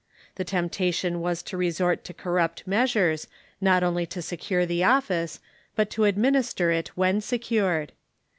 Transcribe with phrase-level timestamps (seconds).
[0.33, 3.27] The temptation was to resort to corrupt measures,
[3.61, 5.39] not only to secure the office,
[5.75, 7.91] but to ad minister it when secured.